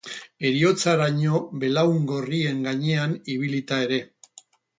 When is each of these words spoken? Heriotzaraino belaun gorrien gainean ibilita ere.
Heriotzaraino 0.47 1.41
belaun 1.63 2.07
gorrien 2.13 2.65
gainean 2.69 3.15
ibilita 3.37 3.81
ere. 3.89 4.03